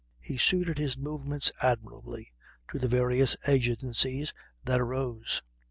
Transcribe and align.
He 0.19 0.35
suited 0.39 0.79
his 0.79 0.97
movements 0.97 1.51
admirably 1.61 2.33
to 2.71 2.79
the 2.79 2.87
various 2.87 3.37
exigencies 3.47 4.33
that 4.63 4.81
arose. 4.81 5.43